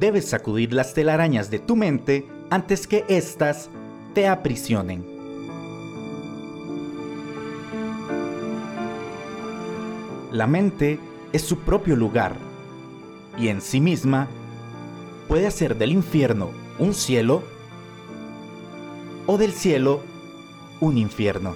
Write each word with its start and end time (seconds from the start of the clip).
debes 0.00 0.30
sacudir 0.30 0.72
las 0.72 0.94
telarañas 0.94 1.50
de 1.50 1.58
tu 1.58 1.76
mente 1.76 2.26
antes 2.48 2.86
que 2.86 3.04
éstas 3.08 3.68
te 4.14 4.26
aprisionen. 4.26 5.04
La 10.32 10.46
mente 10.46 10.98
es 11.32 11.42
su 11.42 11.58
propio 11.58 11.96
lugar 11.96 12.34
y 13.38 13.48
en 13.48 13.60
sí 13.60 13.80
misma 13.80 14.26
puede 15.28 15.46
hacer 15.46 15.76
del 15.76 15.92
infierno 15.92 16.50
un 16.78 16.94
cielo 16.94 17.42
o 19.26 19.36
del 19.36 19.52
cielo 19.52 20.00
un 20.80 20.96
infierno. 20.96 21.54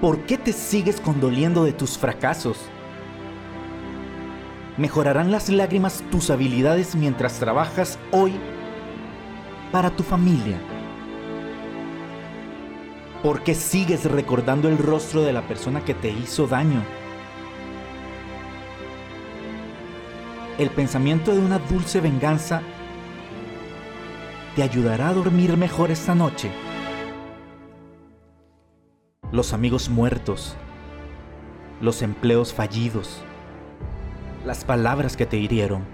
¿Por 0.00 0.20
qué 0.26 0.38
te 0.38 0.52
sigues 0.52 1.00
condoliendo 1.00 1.64
de 1.64 1.72
tus 1.72 1.98
fracasos? 1.98 2.70
¿Mejorarán 4.78 5.32
las 5.32 5.48
lágrimas 5.48 6.04
tus 6.12 6.30
habilidades 6.30 6.94
mientras 6.94 7.40
trabajas 7.40 7.98
hoy 8.12 8.34
para 9.72 9.90
tu 9.90 10.04
familia? 10.04 10.56
¿Por 13.20 13.42
qué 13.42 13.56
sigues 13.56 14.04
recordando 14.04 14.68
el 14.68 14.78
rostro 14.78 15.22
de 15.22 15.32
la 15.32 15.42
persona 15.42 15.84
que 15.84 15.94
te 15.94 16.10
hizo 16.10 16.46
daño? 16.46 16.80
El 20.58 20.70
pensamiento 20.70 21.34
de 21.34 21.40
una 21.40 21.58
dulce 21.58 22.00
venganza 22.00 22.62
te 24.54 24.62
ayudará 24.62 25.08
a 25.08 25.14
dormir 25.14 25.56
mejor 25.56 25.90
esta 25.90 26.14
noche. 26.14 26.52
Los 29.32 29.52
amigos 29.52 29.88
muertos, 29.88 30.54
los 31.80 32.00
empleos 32.02 32.54
fallidos, 32.54 33.24
las 34.48 34.64
palabras 34.64 35.14
que 35.14 35.26
te 35.26 35.36
hirieron, 35.36 35.84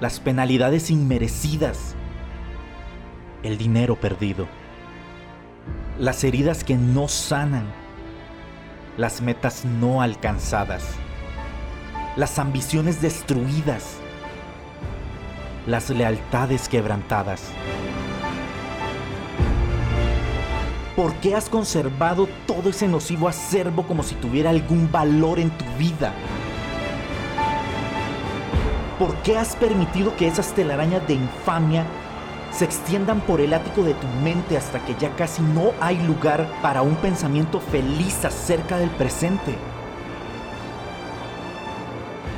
las 0.00 0.20
penalidades 0.20 0.90
inmerecidas, 0.90 1.94
el 3.42 3.58
dinero 3.58 3.94
perdido, 3.94 4.48
las 5.98 6.24
heridas 6.24 6.64
que 6.64 6.76
no 6.76 7.08
sanan, 7.08 7.66
las 8.96 9.20
metas 9.20 9.66
no 9.66 10.00
alcanzadas, 10.00 10.94
las 12.16 12.38
ambiciones 12.38 13.02
destruidas, 13.02 13.98
las 15.66 15.90
lealtades 15.90 16.70
quebrantadas. 16.70 17.42
¿Por 20.96 21.12
qué 21.16 21.34
has 21.34 21.50
conservado 21.50 22.30
todo 22.46 22.70
ese 22.70 22.88
nocivo 22.88 23.28
acervo 23.28 23.86
como 23.86 24.02
si 24.04 24.14
tuviera 24.14 24.48
algún 24.48 24.90
valor 24.90 25.38
en 25.38 25.50
tu 25.50 25.66
vida? 25.76 26.14
¿Por 29.00 29.16
qué 29.22 29.38
has 29.38 29.56
permitido 29.56 30.14
que 30.14 30.28
esas 30.28 30.52
telarañas 30.52 31.08
de 31.08 31.14
infamia 31.14 31.86
se 32.52 32.66
extiendan 32.66 33.22
por 33.22 33.40
el 33.40 33.54
ático 33.54 33.82
de 33.82 33.94
tu 33.94 34.06
mente 34.22 34.58
hasta 34.58 34.84
que 34.84 34.94
ya 34.96 35.16
casi 35.16 35.40
no 35.40 35.72
hay 35.80 35.96
lugar 36.02 36.46
para 36.60 36.82
un 36.82 36.96
pensamiento 36.96 37.60
feliz 37.60 38.26
acerca 38.26 38.76
del 38.76 38.90
presente? 38.90 39.54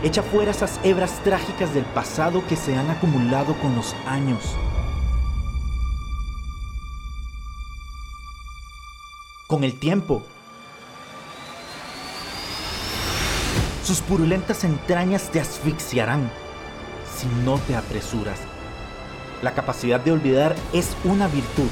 Echa 0.05 0.22
fuera 0.22 0.52
esas 0.52 0.78
hebras 0.84 1.10
trágicas 1.24 1.74
del 1.74 1.84
pasado 1.84 2.46
que 2.46 2.55
se 2.55 2.77
han 2.77 2.88
acumulado 2.90 3.56
con 3.58 3.74
los 3.74 3.96
años. 4.06 4.56
Con 9.48 9.64
el 9.64 9.80
tiempo, 9.80 10.22
sus 13.83 14.01
purulentas 14.01 14.62
entrañas 14.62 15.28
te 15.28 15.40
asfixiarán 15.40 16.30
si 17.22 17.28
no 17.44 17.58
te 17.58 17.77
apresuras. 17.77 18.40
La 19.42 19.55
capacidad 19.55 20.00
de 20.00 20.12
olvidar 20.12 20.56
es 20.72 20.96
una 21.05 21.28
virtud, 21.28 21.68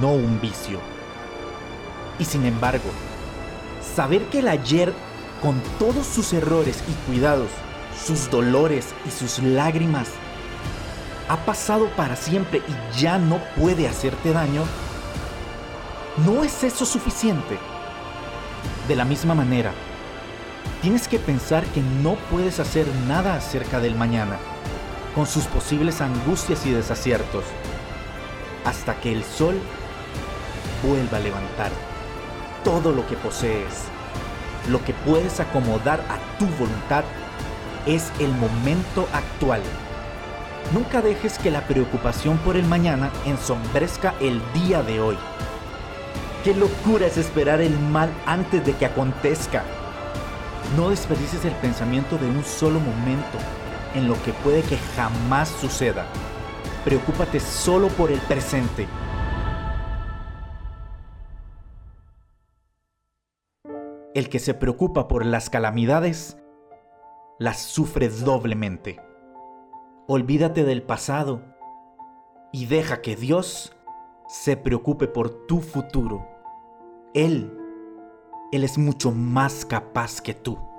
no 0.00 0.12
un 0.12 0.40
vicio. 0.40 0.78
Y 2.18 2.24
sin 2.24 2.44
embargo, 2.44 2.90
saber 3.96 4.22
que 4.26 4.38
el 4.38 4.48
ayer 4.48 4.92
con 5.42 5.60
todos 5.78 6.06
sus 6.06 6.32
errores 6.32 6.82
y 6.88 7.10
cuidados, 7.10 7.48
sus 8.06 8.30
dolores 8.30 8.94
y 9.06 9.10
sus 9.10 9.40
lágrimas, 9.40 10.08
ha 11.28 11.36
pasado 11.44 11.88
para 11.96 12.14
siempre 12.14 12.62
y 12.68 13.00
ya 13.00 13.18
no 13.18 13.40
puede 13.56 13.88
hacerte 13.88 14.32
daño, 14.32 14.62
¿no 16.24 16.44
es 16.44 16.62
eso 16.62 16.84
suficiente? 16.84 17.58
De 18.86 18.96
la 18.96 19.04
misma 19.04 19.34
manera, 19.34 19.72
tienes 20.82 21.08
que 21.08 21.18
pensar 21.18 21.64
que 21.66 21.82
no 22.02 22.14
puedes 22.30 22.60
hacer 22.60 22.86
nada 23.06 23.34
acerca 23.34 23.80
del 23.80 23.94
mañana, 23.94 24.38
con 25.14 25.26
sus 25.26 25.44
posibles 25.44 26.00
angustias 26.00 26.64
y 26.66 26.70
desaciertos, 26.70 27.44
hasta 28.64 28.94
que 29.00 29.12
el 29.12 29.24
sol 29.24 29.58
vuelva 30.82 31.18
a 31.18 31.20
levantar 31.20 31.70
todo 32.64 32.92
lo 32.92 33.06
que 33.06 33.16
posees 33.16 33.90
lo 34.68 34.84
que 34.84 34.92
puedes 34.92 35.40
acomodar 35.40 36.00
a 36.08 36.38
tu 36.38 36.46
voluntad 36.46 37.04
es 37.86 38.12
el 38.18 38.30
momento 38.32 39.08
actual. 39.12 39.62
Nunca 40.72 41.00
dejes 41.00 41.38
que 41.38 41.50
la 41.50 41.66
preocupación 41.66 42.38
por 42.38 42.56
el 42.56 42.66
mañana 42.66 43.10
ensombrezca 43.26 44.14
el 44.20 44.40
día 44.52 44.82
de 44.82 45.00
hoy. 45.00 45.16
Qué 46.44 46.54
locura 46.54 47.06
es 47.06 47.16
esperar 47.16 47.60
el 47.60 47.78
mal 47.78 48.10
antes 48.26 48.64
de 48.64 48.74
que 48.74 48.86
acontezca. 48.86 49.64
No 50.76 50.90
desperdices 50.90 51.44
el 51.44 51.54
pensamiento 51.54 52.16
de 52.18 52.26
un 52.26 52.44
solo 52.44 52.80
momento 52.80 53.38
en 53.94 54.08
lo 54.08 54.20
que 54.22 54.32
puede 54.32 54.62
que 54.62 54.76
jamás 54.96 55.48
suceda. 55.48 56.06
Preocúpate 56.84 57.40
solo 57.40 57.88
por 57.88 58.10
el 58.10 58.20
presente 58.20 58.86
El 64.12 64.28
que 64.28 64.40
se 64.40 64.54
preocupa 64.54 65.06
por 65.06 65.24
las 65.24 65.50
calamidades, 65.50 66.36
las 67.38 67.62
sufre 67.62 68.08
doblemente. 68.08 69.00
Olvídate 70.08 70.64
del 70.64 70.82
pasado 70.82 71.42
y 72.52 72.66
deja 72.66 73.02
que 73.02 73.14
Dios 73.14 73.72
se 74.26 74.56
preocupe 74.56 75.06
por 75.06 75.46
tu 75.46 75.60
futuro. 75.60 76.26
Él, 77.14 77.56
Él 78.52 78.64
es 78.64 78.78
mucho 78.78 79.12
más 79.12 79.64
capaz 79.64 80.20
que 80.20 80.34
tú. 80.34 80.69